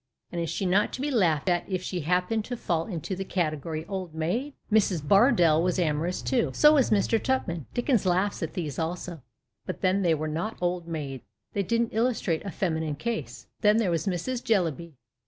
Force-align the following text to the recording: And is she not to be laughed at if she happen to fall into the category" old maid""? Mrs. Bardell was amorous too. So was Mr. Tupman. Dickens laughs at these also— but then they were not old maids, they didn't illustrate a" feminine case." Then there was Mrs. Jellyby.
And 0.31 0.41
is 0.41 0.49
she 0.49 0.65
not 0.65 0.91
to 0.93 1.01
be 1.01 1.11
laughed 1.11 1.47
at 1.47 1.63
if 1.69 1.83
she 1.83 1.99
happen 1.99 2.41
to 2.41 2.57
fall 2.57 2.87
into 2.87 3.15
the 3.15 3.23
category" 3.23 3.85
old 3.87 4.15
maid""? 4.15 4.55
Mrs. 4.73 5.07
Bardell 5.07 5.61
was 5.61 5.77
amorous 5.77 6.23
too. 6.23 6.49
So 6.55 6.73
was 6.73 6.89
Mr. 6.89 7.23
Tupman. 7.23 7.67
Dickens 7.75 8.07
laughs 8.07 8.41
at 8.41 8.55
these 8.55 8.79
also— 8.79 9.21
but 9.67 9.81
then 9.81 10.01
they 10.01 10.15
were 10.15 10.27
not 10.27 10.57
old 10.59 10.87
maids, 10.87 11.23
they 11.53 11.61
didn't 11.61 11.93
illustrate 11.93 12.43
a" 12.43 12.49
feminine 12.59 12.95
case." 12.95 13.45
Then 13.59 13.77
there 13.77 13.91
was 13.91 14.07
Mrs. 14.07 14.43
Jellyby. 14.43 14.95